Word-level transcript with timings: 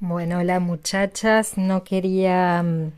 Bueno, 0.00 0.38
hola 0.40 0.60
muchachas, 0.60 1.56
no 1.56 1.84
quería 1.84 2.62
mm, 2.62 2.92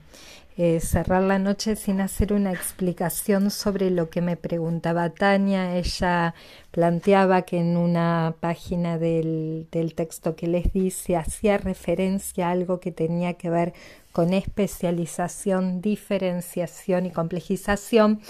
eh, 0.57 0.81
cerrar 0.81 1.23
la 1.23 1.39
noche 1.39 1.77
sin 1.77 2.01
hacer 2.01 2.33
una 2.33 2.53
explicación 2.53 3.51
sobre 3.51 3.91
lo 3.91 4.09
que 4.11 4.23
me 4.23 4.37
preguntaba 4.37 5.11
Tania. 5.11 5.77
Ella 5.77 6.35
planteaba 6.71 7.43
que 7.43 7.59
en 7.59 7.77
una 7.77 8.35
página 8.41 8.99
del, 8.99 9.69
del 9.71 9.95
texto 9.95 10.37
que 10.37 10.47
les 10.49 10.73
dice 10.73 11.17
hacía 11.17 11.59
referencia 11.59 12.49
a 12.49 12.53
algo 12.53 12.81
que 12.81 12.93
tenía 12.93 13.35
que 13.35 13.51
ver 13.51 13.75
con 14.13 14.33
especialización, 14.33 15.83
diferenciación 15.83 17.07
y 17.07 17.11
complejización 17.11 18.21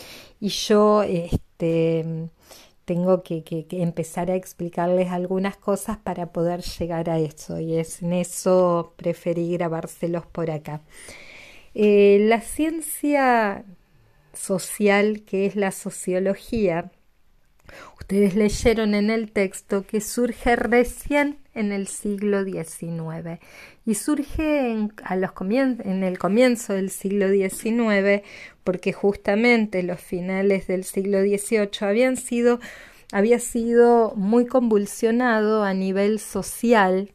y 0.41 0.49
yo 0.49 1.03
este, 1.05 2.29
tengo 2.87 3.23
que, 3.23 3.67
empezar 3.73 4.31
a 4.31 4.37
explicarles 4.37 5.11
algunas 5.11 5.57
cosas 5.57 5.99
para 5.99 6.33
poder 6.33 6.63
llegar 6.63 7.11
a 7.11 7.19
eso 7.19 7.61
y 7.61 7.77
es 7.77 8.01
en 8.01 8.13
eso 8.13 8.95
preferí 8.97 9.53
grabárselos 9.53 10.25
por 10.25 10.51
acá. 10.51 10.81
Eh, 11.75 12.19
la 12.23 12.41
ciencia 12.41 13.65
social, 14.33 15.23
que 15.25 15.47
es 15.47 15.57
la 15.57 15.73
sociología, 15.73 16.93
ustedes 17.99 18.37
leyeron 18.37 18.95
en 18.95 19.11
el 19.11 19.33
texto 19.33 19.85
que 19.85 20.01
surge 20.01 20.55
recién 20.55 21.39
en 21.57 21.73
el 21.73 21.89
siglo 21.89 22.45
XIX 22.45 23.41
y 23.85 23.95
surge 23.95 24.71
en, 24.71 24.93
a 25.03 25.17
los 25.17 25.31
en 25.41 26.05
el 26.05 26.19
comienzo 26.19 26.75
del 26.75 26.91
siglo 26.91 27.29
XIX 27.29 28.23
porque 28.63 28.93
justamente 28.93 29.83
los 29.83 30.01
finales 30.01 30.67
del 30.67 30.85
siglo 30.85 31.21
XVIII 31.21 31.69
habían 31.81 32.17
sido 32.17 32.61
había 33.13 33.39
sido 33.39 34.15
muy 34.17 34.47
convulsionado 34.47 35.63
a 35.63 35.75
nivel 35.75 36.19
social, 36.19 37.13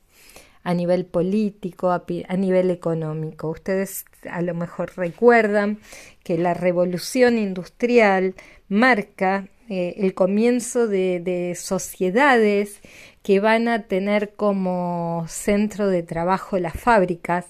a 0.63 0.73
nivel 0.73 1.05
político, 1.05 1.91
a, 1.91 2.03
nivel 2.37 2.69
económico. 2.71 3.49
Ustedes 3.49 4.05
a 4.29 4.41
lo 4.41 4.53
mejor 4.53 4.93
recuerdan 4.95 5.79
que 6.23 6.37
la 6.37 6.53
revolución 6.53 7.37
industrial 7.37 8.35
marca 8.69 9.47
eh, 9.69 9.95
el 9.97 10.13
comienzo 10.13 10.87
de, 10.87 11.55
sociedades 11.57 12.79
que 13.23 13.39
van 13.39 13.67
a 13.67 13.83
tener 13.83 14.33
como 14.33 15.25
centro 15.27 15.89
de 15.89 16.01
trabajo 16.01 16.57
las 16.57 16.73
fábricas 16.73 17.45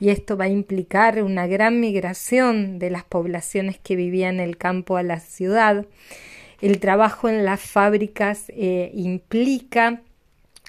y 0.00 0.08
esto 0.08 0.36
va 0.36 0.46
a 0.46 0.48
implicar 0.48 1.22
una 1.22 1.46
gran 1.46 1.80
migración 1.80 2.78
de 2.78 2.90
las 2.90 3.04
poblaciones 3.04 3.78
que 3.78 3.94
vivían 3.94 4.34
en 4.34 4.40
el 4.40 4.56
campo 4.56 4.96
a 4.96 5.02
la 5.02 5.20
ciudad. 5.20 5.86
El 6.60 6.80
trabajo 6.80 7.28
en 7.28 7.44
las 7.44 7.60
fábricas 7.60 8.46
eh, 8.48 8.90
implica 8.94 10.02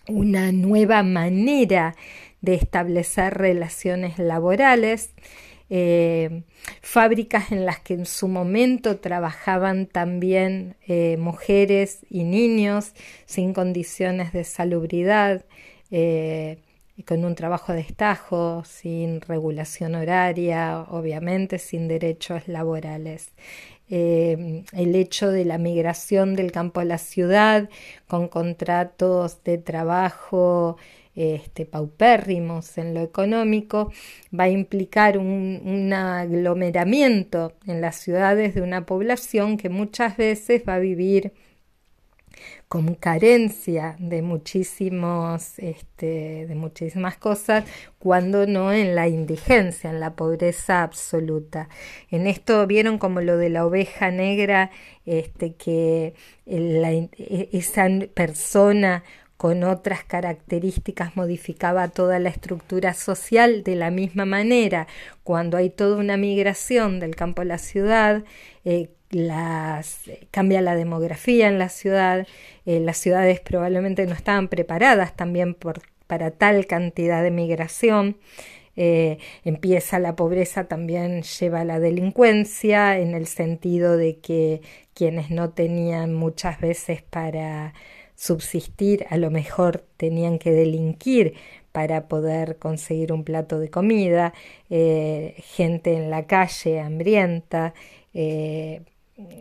una 0.07 0.51
nueva 0.51 1.01
manera 1.01 1.95
de 2.41 2.55
establecer 2.55 3.35
relaciones 3.35 4.19
laborales, 4.19 5.13
eh, 5.69 6.43
fábricas 6.81 7.51
en 7.51 7.65
las 7.65 7.79
que 7.79 7.93
en 7.93 8.05
su 8.05 8.27
momento 8.27 8.97
trabajaban 8.97 9.87
también 9.87 10.75
eh, 10.87 11.17
mujeres 11.17 12.05
y 12.09 12.23
niños 12.23 12.93
sin 13.25 13.53
condiciones 13.53 14.33
de 14.33 14.43
salubridad, 14.43 15.45
eh, 15.91 16.59
con 17.07 17.25
un 17.25 17.33
trabajo 17.35 17.73
de 17.73 17.79
estajo, 17.79 18.63
sin 18.65 19.21
regulación 19.21 19.95
horaria, 19.95 20.81
obviamente 20.89 21.57
sin 21.57 21.87
derechos 21.87 22.47
laborales. 22.47 23.31
el 23.89 24.95
hecho 24.95 25.29
de 25.31 25.45
la 25.45 25.57
migración 25.57 26.35
del 26.35 26.51
campo 26.51 26.79
a 26.79 26.85
la 26.85 26.97
ciudad 26.97 27.69
con 28.07 28.27
contratos 28.27 29.43
de 29.43 29.57
trabajo 29.57 30.77
este, 31.15 31.65
paupérrimos 31.65 32.77
en 32.77 32.93
lo 32.93 33.01
económico, 33.01 33.91
va 34.37 34.45
a 34.45 34.49
implicar 34.49 35.17
un, 35.17 35.61
un, 35.63 35.93
aglomeramiento 35.93 37.53
en 37.67 37.81
las 37.81 37.97
ciudades 37.97 38.55
de 38.55 38.61
una 38.61 38.85
población 38.85 39.57
que 39.57 39.69
muchas 39.69 40.17
veces 40.17 40.63
va 40.67 40.75
a 40.75 40.79
vivir 40.79 41.33
con 42.67 42.95
carencia 42.95 43.95
de 43.99 44.21
muchísimos 44.21 45.59
este, 45.59 46.47
de 46.47 46.55
muchísimas 46.55 47.17
cosas 47.17 47.65
cuando 47.99 48.47
no 48.47 48.73
en 48.73 48.95
la 48.95 49.07
indigencia 49.07 49.89
en 49.89 49.99
la 49.99 50.15
pobreza 50.15 50.81
absoluta. 50.81 51.69
En 52.09 52.25
esto 52.27 52.65
vieron 52.65 52.97
como 52.97 53.21
lo 53.21 53.37
de 53.37 53.49
la 53.49 53.65
oveja 53.65 54.11
negra 54.11 54.71
este 55.05 55.53
que 55.53 56.15
e, 56.45 57.49
esa 57.51 57.87
persona 58.13 59.03
con 59.37 59.63
otras 59.63 60.03
características 60.03 61.15
modificaba 61.15 61.87
toda 61.89 62.19
la 62.19 62.29
estructura 62.29 62.93
social 62.93 63.63
de 63.63 63.75
la 63.75 63.91
misma 63.91 64.25
manera. 64.25 64.87
Cuando 65.23 65.57
hay 65.57 65.69
toda 65.69 65.97
una 65.97 66.17
migración 66.17 66.99
del 66.99 67.15
campo 67.15 67.41
a 67.41 67.45
la 67.45 67.57
ciudad, 67.57 68.23
eh, 68.63 68.89
cambia 70.31 70.61
la 70.61 70.75
demografía 70.75 71.47
en 71.47 71.59
la 71.59 71.69
ciudad, 71.69 72.27
eh, 72.65 72.79
las 72.79 72.97
ciudades 72.97 73.39
probablemente 73.39 74.05
no 74.05 74.13
estaban 74.13 74.47
preparadas 74.47 75.15
también 75.15 75.53
por, 75.53 75.81
para 76.07 76.31
tal 76.31 76.65
cantidad 76.65 77.21
de 77.21 77.31
migración. 77.31 78.17
Eh, 78.75 79.19
empieza 79.43 79.99
la 79.99 80.15
pobreza, 80.15 80.63
también 80.63 81.21
lleva 81.21 81.61
a 81.61 81.65
la 81.65 81.79
delincuencia, 81.79 82.97
en 82.97 83.13
el 83.13 83.27
sentido 83.27 83.97
de 83.97 84.17
que 84.17 84.61
quienes 84.95 85.29
no 85.29 85.51
tenían 85.51 86.13
muchas 86.15 86.59
veces 86.59 87.03
para 87.03 87.73
subsistir, 88.15 89.05
a 89.09 89.17
lo 89.17 89.31
mejor 89.31 89.83
tenían 89.97 90.39
que 90.39 90.51
delinquir 90.51 91.33
para 91.71 92.07
poder 92.07 92.57
conseguir 92.57 93.11
un 93.11 93.23
plato 93.23 93.59
de 93.59 93.69
comida, 93.69 94.33
eh, 94.69 95.35
gente 95.37 95.93
en 95.95 96.09
la 96.09 96.27
calle 96.27 96.79
hambrienta, 96.79 97.73
eh, 98.13 98.81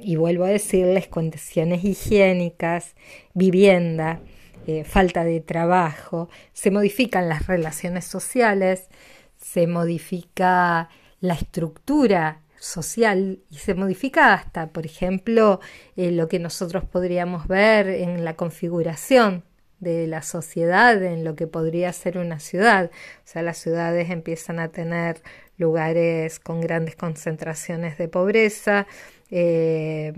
y 0.03 0.17
vuelvo 0.17 0.45
a 0.45 0.49
decirles 0.49 1.09
condiciones 1.09 1.85
higiénicas, 1.85 2.95
vivienda, 3.35 4.21
eh, 4.67 4.85
falta 4.85 5.25
de 5.25 5.41
trabajo, 5.41 6.29
se 6.53 6.71
modifican 6.71 7.29
las 7.29 7.47
relaciones 7.47 8.05
sociales, 8.05 8.89
se 9.37 9.67
modifica 9.67 10.89
la 11.21 11.35
estructura 11.35 12.43
social 12.63 13.41
y 13.51 13.57
se 13.57 13.75
modifica 13.75 14.35
hasta, 14.35 14.69
por 14.69 14.87
ejemplo, 14.87 15.61
eh, 15.97 16.13
lo 16.13 16.29
que 16.29 16.39
nosotros 16.39 16.85
podríamos 16.85 17.49
ver 17.49 17.89
en 17.89 18.25
la 18.25 18.37
configuración 18.37 19.43
de 19.81 20.07
la 20.07 20.23
sociedad, 20.23 21.03
en 21.03 21.25
lo 21.25 21.35
que 21.35 21.49
podría 21.49 21.93
ser 21.93 22.19
una 22.19 22.39
ciudad. 22.39 22.93
O 22.93 23.23
sea, 23.25 23.43
las 23.43 23.59
ciudades 23.59 24.11
empiezan 24.11 24.61
a 24.61 24.69
tener 24.69 25.23
lugares 25.57 26.39
con 26.39 26.61
grandes 26.61 26.95
concentraciones 26.95 27.99
de 27.99 28.07
pobreza 28.07 28.87
eh, 29.31 30.13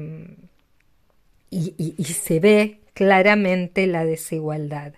y, 1.48 2.04
se 2.04 2.40
ve 2.40 2.80
claramente 2.92 3.86
la 3.86 4.04
desigualdad. 4.04 4.92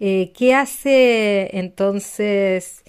Eh, 0.00 0.32
¿Qué 0.34 0.54
hace 0.54 1.50
entonces 1.58 2.82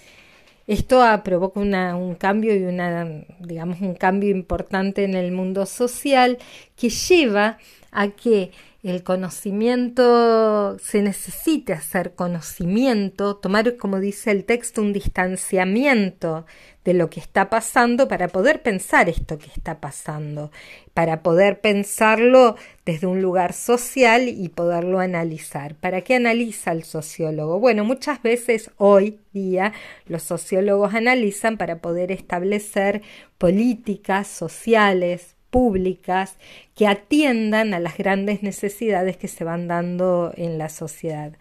esto 0.70 1.04
provoca 1.24 1.60
un 1.60 2.14
cambio 2.14 2.56
y 2.56 2.64
una, 2.64 3.26
digamos, 3.40 3.82
un 3.82 3.96
cambio 3.96 4.30
importante 4.30 5.04
en 5.04 5.16
el 5.16 5.32
mundo 5.32 5.66
social 5.66 6.38
que 6.76 6.90
lleva 6.90 7.58
a 7.92 8.10
que 8.10 8.52
el 8.82 9.04
conocimiento 9.04 10.78
se 10.80 11.02
necesite 11.02 11.74
hacer 11.74 12.16
conocimiento, 12.16 13.36
tomar, 13.36 13.76
como 13.76 14.00
dice 14.00 14.32
el 14.32 14.46
texto, 14.46 14.82
un 14.82 14.94
distanciamiento 14.94 16.46
de 16.86 16.94
lo 16.94 17.10
que 17.10 17.20
está 17.20 17.50
pasando 17.50 18.08
para 18.08 18.30
poder 18.30 18.62
pensar 18.62 19.10
esto 19.10 19.38
que 19.38 19.48
está 19.48 19.82
pasando, 19.82 20.50
para 20.94 21.24
poder 21.24 21.60
pensarlo 21.60 22.56
desde 22.86 23.06
un 23.06 23.22
lugar 23.22 23.52
social 23.52 24.30
y 24.30 24.48
poderlo 24.48 25.00
analizar. 25.00 25.76
¿Para 25.76 26.02
qué 26.02 26.16
analiza 26.16 26.72
el 26.72 26.84
sociólogo? 26.84 27.60
Bueno, 27.60 27.84
muchas 27.84 28.22
veces 28.24 28.72
hoy 28.78 29.20
día 29.34 29.74
los 30.06 30.24
sociólogos 30.24 30.94
analizan 30.94 31.58
para 31.58 31.80
poder 31.80 32.14
establecer 32.14 33.02
políticas 33.38 34.28
sociales, 34.28 35.36
públicas 35.50 36.38
que 36.76 36.88
atiendan 36.88 37.74
a 37.74 37.80
las 37.80 37.98
grandes 37.98 38.44
necesidades 38.44 39.18
que 39.18 39.28
se 39.28 39.44
van 39.44 39.68
dando 39.68 40.32
en 40.36 40.58
la 40.58 40.70
sociedad. 40.70 41.34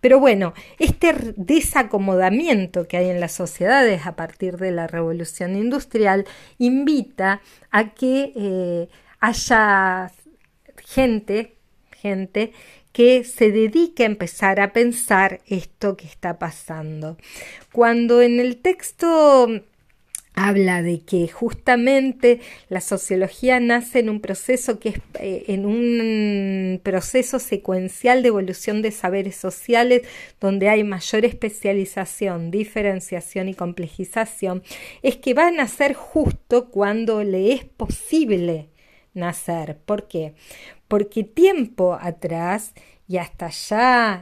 Pero 0.00 0.18
bueno, 0.18 0.54
este 0.78 1.14
desacomodamiento 1.36 2.88
que 2.88 2.96
hay 2.96 3.10
en 3.10 3.20
las 3.20 3.32
sociedades 3.32 4.06
a 4.06 4.16
partir 4.16 4.56
de 4.56 4.72
la 4.72 4.86
revolución 4.86 5.56
industrial 5.56 6.26
invita 6.58 7.42
a 7.70 7.90
que 7.94 8.32
eh, 8.34 8.88
haya 9.20 10.10
gente, 10.86 11.56
gente 11.92 12.52
que 12.92 13.24
se 13.24 13.52
dedique 13.52 14.02
a 14.02 14.06
empezar 14.06 14.60
a 14.60 14.72
pensar 14.72 15.40
esto 15.46 15.96
que 15.96 16.06
está 16.06 16.38
pasando. 16.38 17.16
Cuando 17.72 18.20
en 18.20 18.40
el 18.40 18.56
texto 18.56 19.48
habla 20.34 20.82
de 20.82 21.00
que 21.00 21.28
justamente 21.28 22.40
la 22.68 22.80
sociología 22.80 23.60
nace 23.60 23.98
en 23.98 24.08
un 24.08 24.20
proceso 24.20 24.78
que 24.78 24.90
es 24.90 25.00
eh, 25.18 25.44
en 25.48 25.66
un 25.66 26.80
proceso 26.82 27.38
secuencial 27.38 28.22
de 28.22 28.28
evolución 28.28 28.82
de 28.82 28.90
saberes 28.90 29.36
sociales 29.36 30.02
donde 30.40 30.68
hay 30.68 30.84
mayor 30.84 31.24
especialización, 31.24 32.50
diferenciación 32.50 33.48
y 33.48 33.54
complejización, 33.54 34.62
es 35.02 35.16
que 35.16 35.34
va 35.34 35.48
a 35.48 35.50
nacer 35.50 35.94
justo 35.94 36.70
cuando 36.70 37.22
le 37.22 37.52
es 37.52 37.64
posible 37.64 38.68
nacer. 39.14 39.78
¿Por 39.84 40.08
qué? 40.08 40.34
Porque 40.88 41.24
tiempo 41.24 41.98
atrás 42.00 42.72
y 43.10 43.18
hasta 43.18 43.50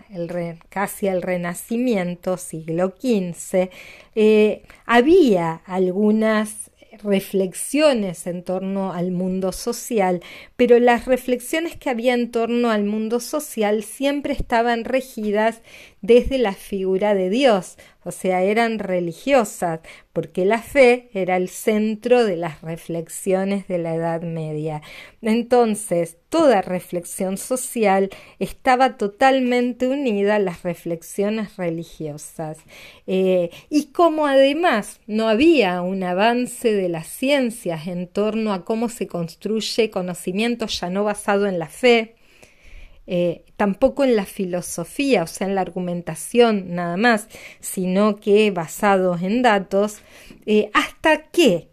el 0.08 0.58
casi 0.70 1.08
el 1.08 1.20
Renacimiento, 1.20 2.38
siglo 2.38 2.94
XV, 2.98 3.68
eh, 4.14 4.62
había 4.86 5.60
algunas 5.66 6.70
reflexiones 7.02 8.26
en 8.26 8.42
torno 8.42 8.94
al 8.94 9.10
mundo 9.10 9.52
social, 9.52 10.22
pero 10.56 10.78
las 10.78 11.04
reflexiones 11.04 11.76
que 11.76 11.90
había 11.90 12.14
en 12.14 12.30
torno 12.30 12.70
al 12.70 12.84
mundo 12.84 13.20
social 13.20 13.82
siempre 13.82 14.32
estaban 14.32 14.86
regidas 14.86 15.60
desde 16.00 16.38
la 16.38 16.54
figura 16.54 17.12
de 17.12 17.28
Dios, 17.28 17.76
o 18.08 18.10
sea, 18.10 18.42
eran 18.42 18.78
religiosas, 18.78 19.80
porque 20.14 20.46
la 20.46 20.62
fe 20.62 21.10
era 21.12 21.36
el 21.36 21.50
centro 21.50 22.24
de 22.24 22.36
las 22.36 22.62
reflexiones 22.62 23.68
de 23.68 23.76
la 23.76 23.94
Edad 23.94 24.22
Media. 24.22 24.80
Entonces, 25.20 26.16
toda 26.30 26.62
reflexión 26.62 27.36
social 27.36 28.08
estaba 28.38 28.96
totalmente 28.96 29.88
unida 29.88 30.36
a 30.36 30.38
las 30.38 30.62
reflexiones 30.62 31.58
religiosas. 31.58 32.56
Eh, 33.06 33.50
y 33.68 33.92
como 33.92 34.26
además 34.26 35.00
no 35.06 35.28
había 35.28 35.82
un 35.82 36.02
avance 36.02 36.72
de 36.72 36.88
las 36.88 37.08
ciencias 37.08 37.86
en 37.88 38.06
torno 38.06 38.54
a 38.54 38.64
cómo 38.64 38.88
se 38.88 39.06
construye 39.06 39.90
conocimiento 39.90 40.66
ya 40.66 40.88
no 40.88 41.04
basado 41.04 41.46
en 41.46 41.58
la 41.58 41.68
fe, 41.68 42.14
eh, 43.10 43.46
tampoco 43.56 44.04
en 44.04 44.16
la 44.16 44.26
filosofía, 44.26 45.22
o 45.22 45.26
sea, 45.26 45.46
en 45.46 45.54
la 45.54 45.62
argumentación 45.62 46.74
nada 46.74 46.98
más, 46.98 47.28
sino 47.58 48.16
que 48.16 48.50
basados 48.50 49.22
en 49.22 49.40
datos, 49.40 50.02
eh, 50.44 50.70
hasta 50.74 51.22
que, 51.30 51.68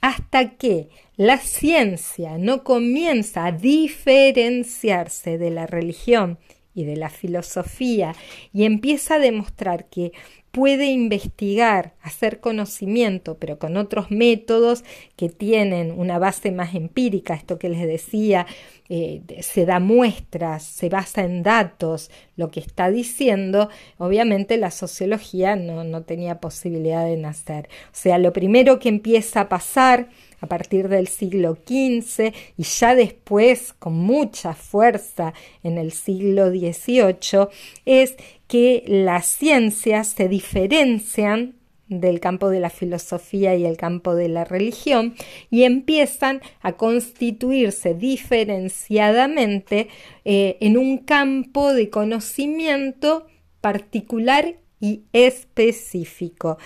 hasta 0.00 0.50
que 0.50 0.88
la 1.16 1.38
ciencia 1.38 2.38
no 2.38 2.62
comienza 2.62 3.46
a 3.46 3.52
diferenciarse 3.52 5.36
de 5.36 5.50
la 5.50 5.66
religión 5.66 6.38
y 6.74 6.84
de 6.84 6.96
la 6.96 7.10
filosofía 7.10 8.14
y 8.52 8.62
empieza 8.64 9.16
a 9.16 9.18
demostrar 9.18 9.88
que 9.88 10.12
puede 10.52 10.86
investigar, 10.90 11.94
hacer 12.02 12.38
conocimiento, 12.38 13.38
pero 13.38 13.58
con 13.58 13.78
otros 13.78 14.10
métodos 14.10 14.84
que 15.16 15.30
tienen 15.30 15.90
una 15.90 16.18
base 16.18 16.52
más 16.52 16.74
empírica, 16.74 17.34
esto 17.34 17.58
que 17.58 17.70
les 17.70 17.86
decía, 17.86 18.46
eh, 18.90 19.22
se 19.40 19.64
da 19.64 19.80
muestras, 19.80 20.62
se 20.62 20.90
basa 20.90 21.24
en 21.24 21.42
datos, 21.42 22.10
lo 22.36 22.50
que 22.50 22.60
está 22.60 22.90
diciendo, 22.90 23.70
obviamente 23.96 24.58
la 24.58 24.70
sociología 24.70 25.56
no, 25.56 25.84
no 25.84 26.02
tenía 26.02 26.38
posibilidad 26.38 27.06
de 27.06 27.16
nacer. 27.16 27.70
O 27.86 27.96
sea, 27.96 28.18
lo 28.18 28.34
primero 28.34 28.78
que 28.78 28.90
empieza 28.90 29.40
a 29.40 29.48
pasar 29.48 30.10
a 30.42 30.46
partir 30.46 30.88
del 30.88 31.08
siglo 31.08 31.56
XV 31.66 32.34
y 32.58 32.62
ya 32.64 32.94
después 32.94 33.72
con 33.78 33.94
mucha 33.94 34.52
fuerza 34.52 35.32
en 35.62 35.78
el 35.78 35.92
siglo 35.92 36.50
XVIII 36.50 37.48
es 37.86 38.16
que 38.48 38.84
las 38.86 39.26
ciencias 39.26 40.08
se 40.08 40.28
diferencian 40.28 41.54
del 41.88 42.20
campo 42.20 42.50
de 42.50 42.60
la 42.60 42.70
filosofía 42.70 43.54
y 43.54 43.64
el 43.64 43.76
campo 43.76 44.14
de 44.14 44.28
la 44.28 44.44
religión 44.44 45.14
y 45.50 45.64
empiezan 45.64 46.40
a 46.60 46.72
constituirse 46.72 47.94
diferenciadamente 47.94 49.88
eh, 50.24 50.56
en 50.60 50.76
un 50.76 50.98
campo 50.98 51.72
de 51.72 51.90
conocimiento 51.90 53.26
particular 53.60 54.56
y 54.82 55.04
específico. 55.12 56.58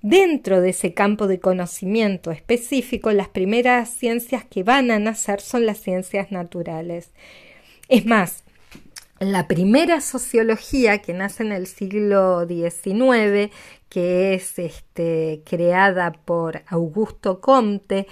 Dentro 0.00 0.60
de 0.60 0.70
ese 0.70 0.94
campo 0.94 1.26
de 1.26 1.40
conocimiento 1.40 2.30
específico, 2.30 3.10
las 3.10 3.28
primeras 3.28 3.90
ciencias 3.90 4.44
que 4.44 4.62
van 4.62 4.92
a 4.92 5.00
nacer 5.00 5.40
son 5.40 5.66
las 5.66 5.78
ciencias 5.78 6.30
naturales. 6.30 7.10
Es 7.88 8.06
más, 8.06 8.44
la 9.18 9.48
primera 9.48 10.00
sociología 10.00 10.98
que 10.98 11.14
nace 11.14 11.42
en 11.42 11.50
el 11.50 11.66
siglo 11.66 12.46
XIX, 12.46 13.52
que 13.94 14.34
es 14.34 14.58
este, 14.58 15.42
creada 15.48 16.10
por 16.10 16.64
Augusto 16.66 17.40
Comte, 17.40 18.08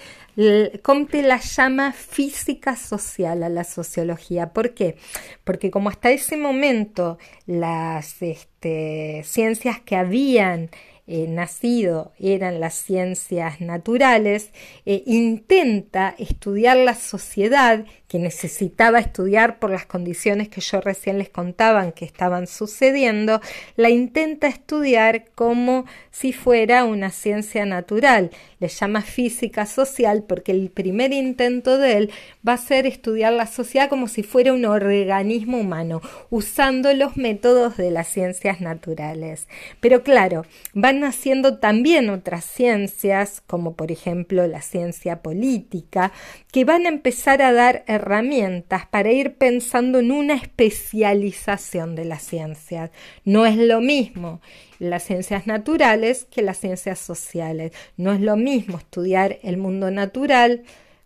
Comte 0.80 1.22
la 1.24 1.38
llama 1.40 1.90
física 1.92 2.76
social 2.76 3.42
a 3.42 3.48
la 3.48 3.64
sociología. 3.64 4.52
¿Por 4.52 4.74
qué? 4.74 4.94
Porque 5.42 5.72
como 5.72 5.88
hasta 5.88 6.12
ese 6.12 6.36
momento 6.36 7.18
las 7.46 8.22
este, 8.22 9.22
ciencias 9.24 9.80
que 9.80 9.96
habían 9.96 10.70
eh, 11.08 11.26
nacido 11.28 12.12
eran 12.18 12.60
las 12.60 12.74
ciencias 12.74 13.60
naturales, 13.60 14.50
eh, 14.86 15.02
intenta 15.04 16.14
estudiar 16.16 16.76
la 16.76 16.94
sociedad 16.94 17.84
que 18.06 18.18
necesitaba 18.18 19.00
estudiar 19.00 19.58
por 19.58 19.70
las 19.70 19.86
condiciones 19.86 20.48
que 20.48 20.60
yo 20.60 20.80
recién 20.80 21.18
les 21.18 21.30
contaban 21.30 21.92
que 21.92 22.04
estaban 22.04 22.46
sucediendo, 22.46 23.40
la 23.74 23.88
intenta 23.88 24.46
estudiar 24.46 25.30
como 25.34 25.86
si 26.10 26.32
fuera 26.32 26.84
una 26.84 27.10
ciencia 27.10 27.64
natural. 27.64 28.30
Le 28.60 28.68
llama 28.68 29.02
física 29.02 29.66
social 29.66 30.24
porque 30.28 30.52
el 30.52 30.70
primer 30.70 31.12
intento 31.12 31.78
de 31.78 31.96
él 31.96 32.12
va 32.46 32.52
a 32.52 32.58
ser 32.58 32.86
estudiar 32.86 33.32
la 33.32 33.46
sociedad 33.46 33.88
como 33.88 34.08
si 34.08 34.22
fuera 34.22 34.52
un 34.52 34.66
organismo 34.66 35.58
humano, 35.58 36.00
usando 36.30 36.92
los 36.92 37.16
métodos 37.16 37.76
de 37.76 37.90
las 37.90 38.08
ciencias 38.08 38.60
naturales. 38.60 39.48
Pero 39.80 40.02
claro, 40.02 40.44
van 40.92 41.00
naciendo 41.00 41.56
también 41.56 42.10
otras 42.10 42.44
ciencias, 42.44 43.42
como 43.46 43.76
por 43.76 43.90
ejemplo 43.90 44.46
la 44.46 44.60
ciencia 44.60 45.22
política, 45.22 46.12
que 46.52 46.66
van 46.66 46.84
a 46.84 46.90
empezar 46.90 47.40
a 47.40 47.54
dar 47.54 47.82
herramientas 47.86 48.86
para 48.86 49.10
ir 49.10 49.36
pensando 49.38 50.00
en 50.00 50.12
una 50.12 50.34
especialización 50.34 51.94
de 51.94 52.04
las 52.04 52.22
ciencias. 52.22 52.90
No 53.24 53.46
es 53.46 53.56
lo 53.56 53.80
mismo 53.80 54.42
las 54.78 55.04
ciencias 55.04 55.46
naturales 55.46 56.26
que 56.30 56.42
las 56.42 56.58
ciencias 56.58 56.98
sociales. 56.98 57.72
No 57.96 58.12
es 58.12 58.20
lo 58.20 58.36
mismo 58.36 58.76
estudiar 58.76 59.38
el 59.42 59.56
mundo 59.56 59.90
natural 59.90 60.62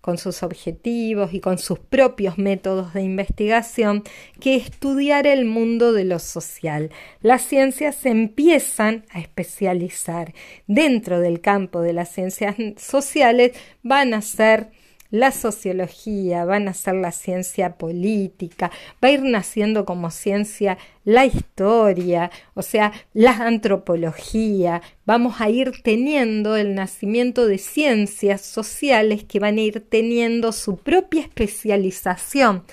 con 0.06 0.18
sus 0.18 0.44
objetivos 0.44 1.34
y 1.34 1.40
con 1.40 1.58
sus 1.58 1.80
propios 1.80 2.38
métodos 2.38 2.94
de 2.94 3.02
investigación 3.02 4.04
que 4.38 4.54
estudiar 4.54 5.26
el 5.26 5.46
mundo 5.46 5.92
de 5.92 6.04
lo 6.04 6.20
social. 6.20 6.90
Las 7.22 7.42
ciencias 7.42 7.96
se 7.96 8.10
empiezan 8.10 9.04
a 9.10 9.18
especializar. 9.18 10.32
Dentro 10.68 11.18
del 11.18 11.40
campo 11.40 11.80
de 11.80 11.92
las 11.92 12.12
ciencias 12.12 12.54
sociales 12.76 13.50
van 13.82 14.14
a 14.14 14.22
ser 14.22 14.70
la 15.10 15.32
sociología, 15.32 16.44
van 16.44 16.68
a 16.68 16.74
ser 16.74 16.94
la 16.94 17.12
ciencia 17.12 17.76
política, 17.76 18.70
va 19.02 19.08
a 19.08 19.12
ir 19.12 19.22
naciendo 19.22 19.84
como 19.84 20.10
ciencia 20.10 20.78
la 21.04 21.24
historia, 21.24 22.30
o 22.54 22.62
sea, 22.62 22.92
la 23.14 23.32
antropología, 23.32 24.82
vamos 25.04 25.40
a 25.40 25.48
ir 25.48 25.72
teniendo 25.82 26.56
el 26.56 26.74
nacimiento 26.74 27.46
de 27.46 27.58
ciencias 27.58 28.40
sociales 28.40 29.24
que 29.24 29.38
van 29.38 29.58
a 29.58 29.62
ir 29.62 29.86
teniendo 29.88 30.52
su 30.52 30.76
propia 30.76 31.22
especialización 31.22 32.64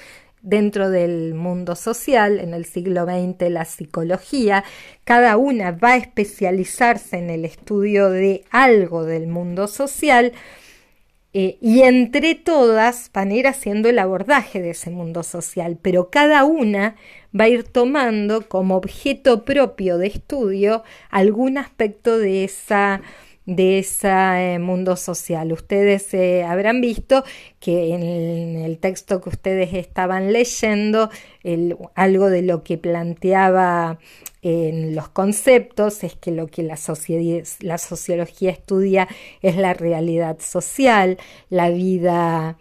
dentro 0.43 0.89
del 0.89 1.33
mundo 1.33 1.75
social, 1.75 2.39
en 2.39 2.53
el 2.53 2.65
siglo 2.65 3.05
XX 3.05 3.49
la 3.49 3.65
psicología, 3.65 4.63
cada 5.05 5.37
una 5.37 5.71
va 5.71 5.93
a 5.93 5.97
especializarse 5.97 7.17
en 7.17 7.29
el 7.29 7.45
estudio 7.45 8.09
de 8.09 8.43
algo 8.51 9.05
del 9.05 9.27
mundo 9.27 9.67
social, 9.67 10.33
eh, 11.33 11.57
y 11.61 11.81
entre 11.81 12.35
todas 12.35 13.09
van 13.11 13.31
a 13.31 13.33
ir 13.33 13.47
haciendo 13.47 13.89
el 13.89 13.97
abordaje 13.97 14.61
de 14.61 14.71
ese 14.71 14.91
mundo 14.91 15.23
social, 15.23 15.79
pero 15.81 16.09
cada 16.11 16.43
una 16.43 16.95
va 17.37 17.45
a 17.45 17.49
ir 17.49 17.63
tomando 17.63 18.47
como 18.47 18.75
objeto 18.75 19.43
propio 19.43 19.97
de 19.97 20.07
estudio 20.07 20.83
algún 21.09 21.57
aspecto 21.57 22.19
de 22.19 22.43
esa 22.43 23.01
de 23.45 23.79
ese 23.79 24.07
eh, 24.09 24.59
mundo 24.59 24.95
social. 24.95 25.51
Ustedes 25.51 26.13
eh, 26.13 26.43
habrán 26.43 26.81
visto 26.81 27.23
que 27.59 27.93
en 27.93 28.03
el, 28.03 28.77
texto 28.79 29.21
que 29.21 29.29
ustedes 29.29 29.73
estaban 29.73 30.33
leyendo, 30.33 31.09
algo 31.95 32.29
de 32.29 32.41
lo 32.41 32.63
que 32.63 32.77
planteaba 32.77 33.99
en 34.41 34.95
los 34.95 35.09
conceptos 35.09 36.03
es 36.03 36.15
que 36.15 36.31
lo 36.31 36.47
que 36.47 36.63
la, 36.63 36.77
la 37.59 37.77
sociología 37.77 38.51
estudia 38.51 39.07
es 39.41 39.55
la 39.55 39.73
realidad 39.73 40.37
social, 40.39 41.17
la 41.49 41.69
vida 41.69 42.57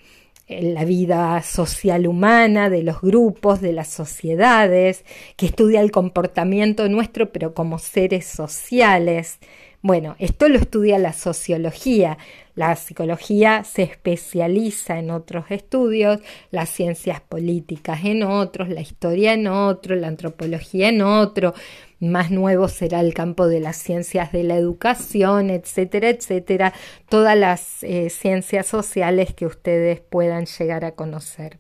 la 0.61 0.85
vida 0.85 1.43
social 1.43 2.07
humana, 2.07 2.69
de 2.69 2.83
los 2.83 3.01
grupos, 3.01 3.61
de 3.61 3.73
las 3.73 3.89
sociedades, 3.89 5.05
que 5.37 5.47
estudia 5.47 5.81
el 5.81 5.91
comportamiento 5.91 6.89
nuestro, 6.89 7.33
pero 7.33 7.55
como 7.55 7.79
seres 7.79 8.27
sociales, 8.27 9.39
Bueno, 9.85 10.15
esto 10.21 10.49
lo 10.49 10.59
estudia 10.59 10.97
la 11.01 11.13
sociología. 11.13 12.17
La 12.55 12.77
psicología 12.77 13.65
se 13.65 13.83
especializa 13.83 15.01
en 15.01 15.11
otros 15.11 15.47
estudios, 15.51 16.21
las 16.53 16.69
ciencias 16.69 17.21
políticas 17.21 18.05
en 18.05 18.23
otros, 18.23 18.69
la 18.69 18.81
historia 18.81 19.33
en 19.33 19.49
otro, 19.49 19.97
la 19.97 20.07
antropología 20.07 20.89
en 20.89 21.03
otro. 21.03 21.53
Más 21.99 22.31
nuevo 22.31 22.69
será 22.69 23.01
el 23.01 23.13
campo 23.13 23.49
de 23.49 23.59
las 23.59 23.77
ciencias 23.77 24.31
de 24.31 24.45
la 24.45 24.55
educación, 24.55 25.51
etcétera, 25.51 26.11
etcétera. 26.11 26.73
Todas 27.09 27.37
las 27.37 27.83
eh, 27.83 28.09
ciencias 28.09 28.67
sociales 28.69 29.35
que 29.35 29.47
ustedes 29.47 30.01
puedan 30.01 30.47
llegar 30.47 30.85
a 30.85 30.93
conocer. 30.93 31.59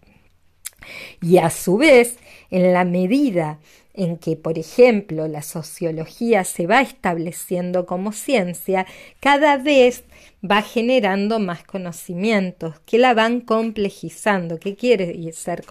Y 1.21 1.39
a 1.39 1.51
su 1.51 1.77
vez, 1.77 2.19
en 2.51 2.73
la 2.73 2.85
medida 2.85 3.59
en 3.95 4.17
que, 4.17 4.37
por 4.37 4.59
ejemplo, 4.59 5.29
la 5.29 5.43
sociología 5.43 6.45
se 6.45 6.67
va 6.67 6.81
estableciendo 6.81 7.87
como 7.87 8.13
ciencia, 8.13 8.87
cada 9.21 9.59
vez 9.59 10.05
va 10.45 10.63
generando 10.63 11.39
más 11.39 11.63
conocimientos 11.63 12.81
que 12.81 12.99
la 12.99 13.15
van 13.15 13.41
complejizando. 13.41 14.59
¿Qué 14.59 14.75
quiere, 14.75 15.33
ser 15.33 15.65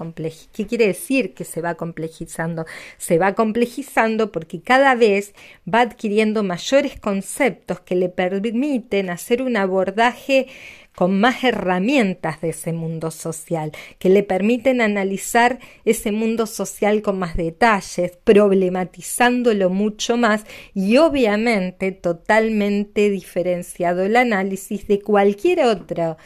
¿Qué 0.54 0.66
quiere 0.66 0.88
decir 0.88 1.34
que 1.34 1.44
se 1.44 1.62
va 1.62 1.76
complejizando? 1.76 2.66
Se 2.98 3.18
va 3.18 3.34
complejizando 3.34 4.32
porque 4.32 4.62
cada 4.62 4.96
vez 4.96 5.34
va 5.72 5.82
adquiriendo 5.82 6.44
mayores 6.44 7.00
conceptos 7.00 7.82
que 7.82 7.96
le 7.96 8.10
permiten 8.10 9.10
hacer 9.10 9.42
un 9.42 9.58
abordaje 9.58 10.48
con 10.96 11.20
más 11.20 11.44
herramientas 11.44 12.42
de 12.42 12.50
ese 12.50 12.74
mundo 12.74 13.12
social, 13.12 13.72
que 13.98 14.10
le 14.10 14.24
permiten 14.24 14.82
analizar 14.82 15.60
ese 15.86 16.12
mundo 16.12 16.46
social 16.46 17.02
con 17.02 17.20
más 17.20 17.36
detalles, 17.36 18.18
problematizándolo 18.24 19.70
mucho 19.70 20.18
más 20.18 20.46
y 20.74 20.98
obviamente 20.98 21.92
totalmente 21.92 23.10
diferenciado 23.10 24.04
el 24.04 24.16
análisis 24.16 24.88
de 24.88 25.02
cualquier 25.02 25.62
otro 25.62 26.18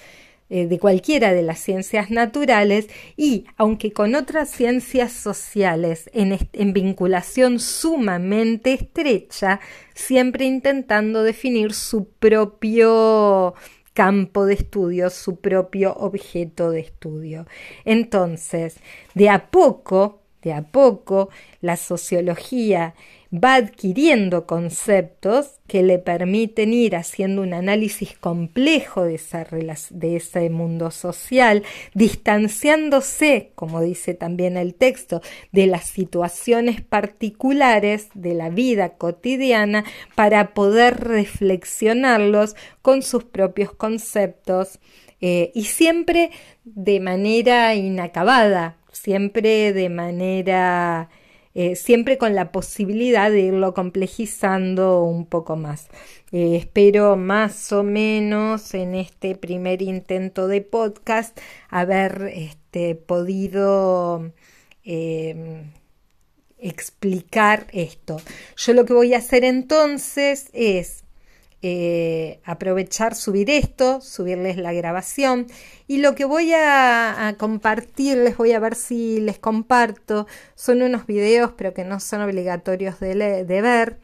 eh, 0.48 0.68
de 0.68 0.78
cualquiera 0.78 1.34
de 1.34 1.42
las 1.42 1.58
ciencias 1.58 2.12
naturales 2.12 2.88
y, 3.18 3.46
aunque 3.58 3.92
con 3.94 4.14
otras 4.14 4.52
ciencias 4.52 5.12
sociales 5.12 6.08
en, 6.14 6.38
en, 6.54 6.72
vinculación 6.72 7.60
sumamente 7.60 8.74
estrecha, 8.74 9.60
siempre 9.96 10.46
intentando 10.46 11.24
definir 11.24 11.74
su 11.74 12.10
propio 12.10 13.56
campo 13.96 14.46
de 14.46 14.54
estudio, 14.54 15.10
su 15.10 15.38
propio 15.38 15.96
objeto 15.96 16.70
de 16.70 16.82
estudio. 16.82 17.48
Entonces, 17.86 18.78
de 19.16 19.30
a 19.30 19.50
poco, 19.50 20.22
de 20.46 20.54
a 20.54 20.62
poco, 20.62 21.30
la 21.60 21.76
sociología 21.76 22.94
va 23.34 23.56
adquiriendo 23.56 24.46
conceptos 24.46 25.60
que 25.68 25.82
le 25.82 25.98
permiten 25.98 26.72
ir 26.72 26.96
haciendo 26.96 27.42
un 27.42 27.54
análisis 27.54 28.16
complejo 28.18 29.04
de, 29.04 29.20
de, 29.90 30.16
ese 30.16 30.50
mundo 30.52 30.92
social, 30.92 31.64
distanciándose, 31.96 33.52
como 33.56 33.82
dice 33.82 34.14
también 34.14 34.56
el 34.56 34.76
texto, 34.76 35.22
de 35.52 35.66
las 35.66 35.86
situaciones 35.86 36.82
particulares 36.82 38.10
de 38.14 38.36
la 38.36 38.50
vida 38.50 38.90
cotidiana 38.90 39.84
para 40.14 40.54
poder 40.54 41.04
reflexionarlos 41.04 42.56
con 42.84 43.02
sus 43.02 43.24
propios 43.24 43.74
conceptos 43.74 44.80
eh, 45.20 45.52
y 45.56 45.64
siempre 45.64 46.30
de 46.64 47.00
manera 47.00 47.74
inacabada, 47.74 48.78
siempre 48.96 49.74
de 49.74 49.90
manera 49.90 51.10
eh, 51.58 51.78
siempre 51.78 52.18
con 52.18 52.36
la 52.36 52.52
posibilidad 52.52 53.32
de 53.32 53.40
irlo 53.40 53.74
complejizando 53.74 55.04
un 55.04 55.26
poco 55.26 55.56
más. 55.56 55.88
Eh, 56.34 56.58
espero 56.58 57.16
más 57.16 57.72
o 57.72 57.82
menos 57.82 58.74
en 58.74 58.94
este 58.94 59.36
primer 59.36 59.82
intento 59.82 60.50
de 60.50 60.60
podcast 60.62 61.40
haber 61.70 62.30
este, 62.34 62.96
podido 62.96 64.34
em, 64.84 65.72
explicar 66.58 67.68
esto. 67.72 68.18
Yo 68.58 68.74
lo 68.74 68.84
que 68.84 68.94
voy 68.94 69.14
a 69.14 69.20
hacer 69.20 69.46
entonces 69.46 70.50
es 70.52 71.05
eh, 71.68 72.42
aprovechar, 72.44 73.16
subir 73.16 73.50
esto, 73.50 74.00
subirles 74.00 74.56
la 74.58 74.72
grabación 74.72 75.48
y 75.88 75.98
lo 75.98 76.14
que 76.14 76.24
voy 76.24 76.54
a, 76.54 77.36
compartir, 77.40 78.18
les 78.18 78.38
voy 78.38 78.52
a 78.52 78.60
ver 78.60 78.76
si 78.76 79.20
les 79.20 79.40
comparto, 79.40 80.28
son 80.54 80.84
unos 80.84 81.08
videos 81.08 81.54
pero 81.58 81.74
que 81.74 81.84
no 81.84 82.00
son 82.00 82.22
obligatorios 82.22 83.00
de, 83.00 83.44
ver. 83.48 83.98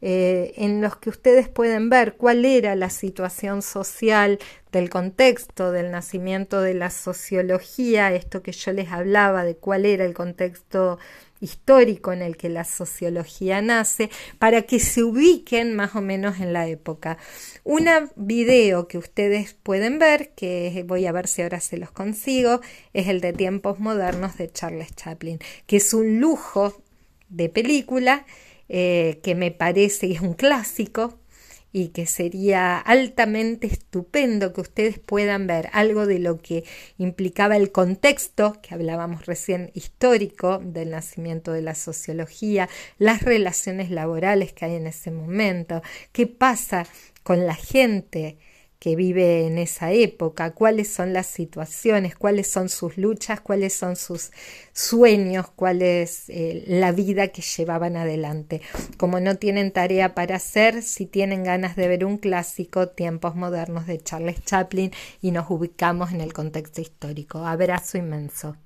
Eh, 0.00 0.54
en 0.56 0.80
los 0.80 0.96
que 0.96 1.10
ustedes 1.10 1.50
pueden 1.50 1.90
ver 1.90 2.14
cuál 2.14 2.46
era 2.46 2.74
la 2.76 2.88
situación 2.88 3.60
social 3.60 4.38
del 4.72 4.88
contexto 4.88 5.70
del 5.70 5.90
nacimiento 5.90 6.62
de 6.62 6.72
la 6.72 6.88
sociología, 6.88 8.10
esto 8.14 8.42
que 8.42 8.52
yo 8.52 8.72
les 8.72 8.90
hablaba 8.90 9.44
de 9.44 9.54
cuál 9.54 9.84
era 9.84 10.06
el 10.06 10.14
contexto 10.14 10.98
histórico 11.42 12.12
en 12.12 12.22
el 12.22 12.38
que 12.38 12.48
la 12.48 12.64
sociología 12.64 13.60
nace 13.60 14.08
para 14.38 14.62
que 14.62 14.78
se 14.78 15.02
ubiquen 15.02 15.74
más 15.74 15.94
o 15.94 16.00
menos 16.00 16.40
en 16.40 16.54
la 16.54 16.66
época. 16.68 17.18
Un 17.64 17.88
video 18.16 18.88
que 18.88 18.96
ustedes 18.96 19.54
pueden 19.62 19.98
ver, 19.98 20.30
que 20.34 20.84
voy 20.86 21.04
a 21.06 21.12
ver 21.12 21.26
si 21.28 21.42
ahora 21.42 21.60
se 21.60 21.76
los 21.76 21.90
consigo, 21.90 22.60
es 22.94 23.08
el 23.08 23.20
de 23.20 23.34
Tiempos 23.34 23.78
Modernos 23.78 24.38
de 24.38 24.50
Charles 24.50 24.94
Chaplin, 24.94 25.38
que 25.66 25.76
es 25.76 25.92
un 25.92 26.20
lujo 26.20 26.82
de 27.28 27.48
película 27.48 28.24
eh, 28.68 29.20
que 29.22 29.34
me 29.34 29.50
parece 29.50 30.10
es 30.12 30.20
un 30.22 30.34
clásico 30.34 31.18
y 31.72 31.88
que 31.88 32.06
sería 32.06 32.78
altamente 32.78 33.66
estupendo 33.66 34.52
que 34.52 34.60
ustedes 34.60 34.98
puedan 34.98 35.46
ver 35.46 35.70
algo 35.72 36.06
de 36.06 36.18
lo 36.18 36.38
que 36.38 36.64
implicaba 36.98 37.56
el 37.56 37.72
contexto 37.72 38.58
que 38.60 38.74
hablábamos 38.74 39.26
recién 39.26 39.70
histórico 39.74 40.58
del 40.58 40.90
nacimiento 40.90 41.52
de 41.52 41.62
la 41.62 41.74
sociología, 41.74 42.68
las 42.98 43.22
relaciones 43.22 43.90
laborales 43.90 44.52
que 44.52 44.66
hay 44.66 44.74
en 44.76 44.86
ese 44.86 45.10
momento, 45.10 45.82
qué 46.12 46.26
pasa 46.26 46.86
con 47.22 47.46
la 47.46 47.54
gente 47.54 48.36
que 48.82 48.96
vive 48.96 49.46
en 49.46 49.58
esa 49.58 49.92
época, 49.92 50.54
cuáles 50.54 50.92
son 50.92 51.12
las 51.12 51.28
situaciones, 51.28 52.16
cuáles 52.16 52.50
son 52.50 52.68
sus 52.68 52.98
luchas, 52.98 53.40
cuáles 53.40 53.72
son 53.74 53.94
sus 53.94 54.32
sueños, 54.72 55.46
cuál 55.54 55.82
es 55.82 56.28
eh, 56.30 56.64
la 56.66 56.90
vida 56.90 57.28
que 57.28 57.42
llevaban 57.42 57.96
adelante. 57.96 58.60
Como 58.96 59.20
no 59.20 59.36
tienen 59.36 59.70
tarea 59.70 60.16
para 60.16 60.34
hacer, 60.34 60.82
si 60.82 61.06
tienen 61.06 61.44
ganas 61.44 61.76
de 61.76 61.86
ver 61.86 62.04
un 62.04 62.18
clásico, 62.18 62.88
Tiempos 62.88 63.36
Modernos 63.36 63.86
de 63.86 64.00
Charles 64.00 64.42
Chaplin, 64.42 64.90
y 65.20 65.30
nos 65.30 65.48
ubicamos 65.48 66.10
en 66.10 66.20
el 66.20 66.32
contexto 66.32 66.80
histórico. 66.80 67.46
Abrazo 67.46 67.98
inmenso. 67.98 68.56